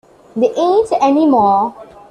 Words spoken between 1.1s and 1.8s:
more.